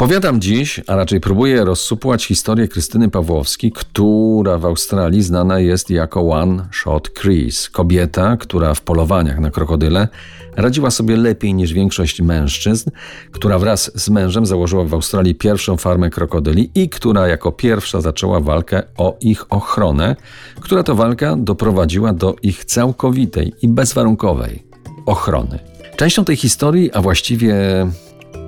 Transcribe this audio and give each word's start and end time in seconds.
Opowiadam 0.00 0.40
dziś, 0.40 0.80
a 0.86 0.96
raczej 0.96 1.20
próbuję 1.20 1.64
rozsupłać 1.64 2.24
historię 2.24 2.68
Krystyny 2.68 3.08
Pawłowskiej, 3.08 3.72
która 3.72 4.58
w 4.58 4.64
Australii 4.64 5.22
znana 5.22 5.58
jest 5.58 5.90
jako 5.90 6.30
One 6.30 6.68
Shot 6.72 7.10
Chris. 7.14 7.70
Kobieta, 7.70 8.36
która 8.36 8.74
w 8.74 8.80
polowaniach 8.80 9.38
na 9.38 9.50
krokodyle 9.50 10.08
radziła 10.56 10.90
sobie 10.90 11.16
lepiej 11.16 11.54
niż 11.54 11.72
większość 11.72 12.20
mężczyzn, 12.20 12.90
która 13.30 13.58
wraz 13.58 13.90
z 13.94 14.08
mężem 14.08 14.46
założyła 14.46 14.84
w 14.84 14.94
Australii 14.94 15.34
pierwszą 15.34 15.76
farmę 15.76 16.10
krokodyli 16.10 16.70
i 16.74 16.88
która 16.88 17.28
jako 17.28 17.52
pierwsza 17.52 18.00
zaczęła 18.00 18.40
walkę 18.40 18.82
o 18.96 19.16
ich 19.20 19.52
ochronę, 19.52 20.16
która 20.60 20.82
to 20.82 20.94
walka 20.94 21.36
doprowadziła 21.36 22.12
do 22.12 22.36
ich 22.42 22.64
całkowitej 22.64 23.52
i 23.62 23.68
bezwarunkowej 23.68 24.62
ochrony. 25.06 25.58
Częścią 25.96 26.24
tej 26.24 26.36
historii, 26.36 26.92
a 26.92 27.00
właściwie 27.00 27.56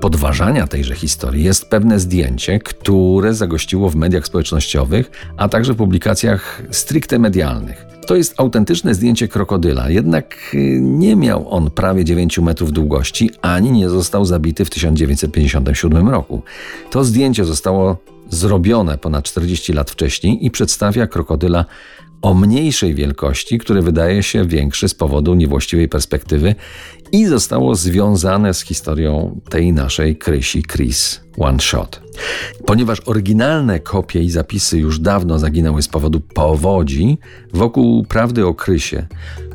podważania 0.00 0.66
tejże 0.66 0.94
historii 0.94 1.44
jest 1.44 1.70
pewne 1.70 2.00
zdjęcie, 2.00 2.58
które 2.58 3.34
zagościło 3.34 3.90
w 3.90 3.96
mediach 3.96 4.26
społecznościowych, 4.26 5.10
a 5.36 5.48
także 5.48 5.72
w 5.72 5.76
publikacjach 5.76 6.62
stricte 6.70 7.18
medialnych. 7.18 7.86
To 8.06 8.16
jest 8.16 8.34
autentyczne 8.40 8.94
zdjęcie 8.94 9.28
krokodyla, 9.28 9.90
jednak 9.90 10.34
y, 10.54 10.78
nie 10.80 11.16
miał 11.16 11.50
on 11.50 11.70
prawie 11.70 12.04
9 12.04 12.38
metrów 12.38 12.72
długości, 12.72 13.30
ani 13.42 13.72
nie 13.72 13.88
został 13.88 14.24
zabity 14.24 14.64
w 14.64 14.70
1957 14.70 16.08
roku. 16.08 16.42
To 16.90 17.04
zdjęcie 17.04 17.44
zostało 17.44 17.96
zrobione 18.30 18.98
ponad 18.98 19.24
40 19.24 19.72
lat 19.72 19.90
wcześniej 19.90 20.46
i 20.46 20.50
przedstawia 20.50 21.06
krokodyla 21.06 21.64
o 22.22 22.34
mniejszej 22.34 22.94
wielkości, 22.94 23.58
który 23.58 23.82
wydaje 23.82 24.22
się 24.22 24.46
większy 24.46 24.88
z 24.88 24.94
powodu 24.94 25.34
niewłaściwej 25.34 25.88
perspektywy 25.88 26.54
i 27.12 27.26
zostało 27.26 27.74
związane 27.74 28.54
z 28.54 28.60
historią 28.60 29.40
tej 29.50 29.72
naszej 29.72 30.16
Krysi 30.16 30.62
Chris 30.62 31.20
One 31.38 31.60
Shot. 31.60 32.02
Ponieważ 32.66 33.00
oryginalne 33.06 33.80
kopie 33.80 34.22
i 34.22 34.30
zapisy 34.30 34.78
już 34.78 34.98
dawno 34.98 35.38
zaginęły 35.38 35.82
z 35.82 35.88
powodu 35.88 36.20
powodzi, 36.20 37.18
wokół 37.52 38.04
prawdy 38.04 38.46
o 38.46 38.54
Krysie, 38.54 39.06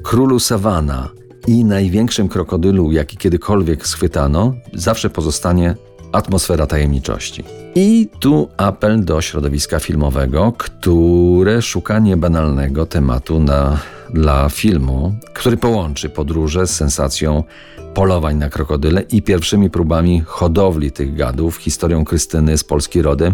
królu 0.04 0.40
Savana 0.40 1.10
i 1.48 1.66
największym 1.66 2.28
krokodylu, 2.28 2.92
jaki 2.92 3.18
kiedykolwiek 3.18 3.88
schwytano, 3.88 4.54
zawsze 4.74 5.10
pozostanie 5.10 5.76
atmosfera 6.12 6.68
tajemniczości. 6.68 7.44
I 7.76 8.10
tu 8.20 8.50
apel 8.58 9.06
do 9.06 9.22
środowiska 9.22 9.80
filmowego, 9.80 10.54
które 10.58 11.62
szuka 11.62 12.00
niebanalnego 12.00 12.86
tematu 12.86 13.40
na, 13.40 13.80
dla 14.14 14.50
filmu, 14.50 15.16
który 15.34 15.58
połączy 15.58 16.10
podróże 16.10 16.68
z 16.68 16.76
sensacją 16.76 17.44
polowań 17.98 18.38
na 18.38 18.50
krokodyle 18.50 19.02
i 19.02 19.22
pierwszymi 19.22 19.70
próbami 19.70 20.24
hodowli 20.26 20.92
tych 20.92 21.16
gadów, 21.16 21.58
historią 21.58 22.06
Krystyny 22.06 22.58
z 22.58 22.64
Polski 22.64 23.02
rodem 23.02 23.34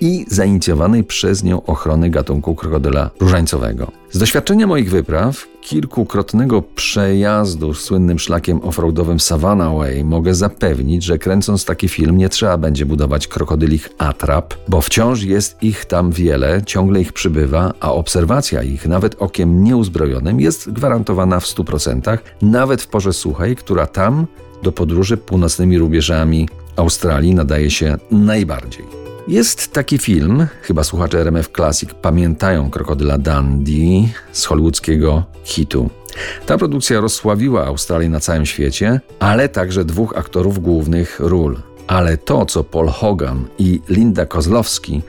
i 0.00 0.26
zainicjowanej 0.28 1.04
przez 1.04 1.44
nią 1.44 1.62
ochrony 1.62 2.10
gatunku 2.10 2.54
krokodyla 2.54 3.10
różańcowego. 3.20 3.92
Z 4.12 4.18
doświadczenia 4.18 4.66
moich 4.66 4.90
wypraw, 4.90 5.46
kilkukrotnego 5.60 6.62
przejazdu 6.62 7.74
słynnym 7.74 8.18
szlakiem 8.18 8.60
offroadowym 8.64 9.20
Savannah 9.20 9.74
Way 9.76 10.04
mogę 10.04 10.34
zapewnić, 10.34 11.04
że 11.04 11.18
kręcąc 11.18 11.64
taki 11.64 11.88
film 11.88 12.18
nie 12.18 12.28
trzeba 12.28 12.58
będzie 12.58 12.86
budować 12.86 13.28
krokodylich 13.28 13.88
atrap, 13.98 14.54
bo 14.68 14.80
wciąż 14.80 15.22
jest 15.22 15.62
ich 15.62 15.84
tam 15.84 16.10
wiele, 16.10 16.62
ciągle 16.66 17.00
ich 17.00 17.12
przybywa, 17.12 17.74
a 17.80 17.92
obserwacja 17.92 18.62
ich, 18.62 18.86
nawet 18.86 19.16
okiem 19.18 19.64
nieuzbrojonym, 19.64 20.40
jest 20.40 20.70
gwarantowana 20.72 21.40
w 21.40 21.44
100%, 21.44 22.18
nawet 22.42 22.82
w 22.82 22.86
porze 22.86 23.12
suchej, 23.12 23.56
która 23.56 23.86
tam 24.00 24.26
do 24.62 24.72
podróży 24.72 25.16
północnymi 25.16 25.78
rubieżami 25.78 26.48
Australii 26.76 27.34
nadaje 27.34 27.70
się 27.70 27.96
najbardziej. 28.10 28.84
Jest 29.28 29.72
taki 29.72 29.98
film, 29.98 30.46
chyba 30.62 30.84
słuchacze 30.84 31.20
RMF 31.20 31.48
Classic 31.56 31.90
pamiętają 32.02 32.70
Krokodyla 32.70 33.18
Dundee 33.18 34.08
z 34.32 34.44
hollywoodzkiego 34.44 35.24
hitu. 35.44 35.90
Ta 36.46 36.58
produkcja 36.58 37.00
rozsławiła 37.00 37.66
Australię 37.66 38.08
na 38.08 38.20
całym 38.20 38.46
świecie, 38.46 39.00
ale 39.18 39.48
także 39.48 39.84
dwóch 39.84 40.16
aktorów 40.16 40.58
głównych 40.58 41.20
ról. 41.20 41.56
Ale 41.86 42.16
to, 42.16 42.46
co 42.46 42.64
Paul 42.64 42.88
Hogan 42.88 43.44
i 43.58 43.80
Linda 43.88 44.26
Kozlowski 44.26 45.02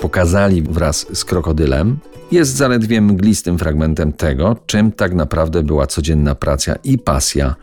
pokazali 0.00 0.62
wraz 0.62 1.06
z 1.12 1.24
krokodylem, 1.24 1.98
jest 2.32 2.56
zaledwie 2.56 3.00
mglistym 3.00 3.58
fragmentem 3.58 4.12
tego, 4.12 4.56
czym 4.66 4.92
tak 4.92 5.14
naprawdę 5.14 5.62
była 5.62 5.86
codzienna 5.86 6.34
praca 6.34 6.76
i 6.84 6.98
pasja 6.98 7.54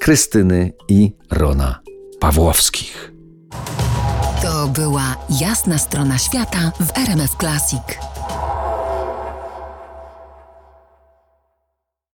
Krystyny 0.00 0.72
i 0.88 1.12
Rona 1.30 1.80
Pawłowskich. 2.20 3.12
To 4.42 4.68
była 4.68 5.16
jasna 5.40 5.78
strona 5.78 6.18
świata 6.18 6.72
w 6.80 6.98
RMF 6.98 7.36
Classic. 7.40 7.80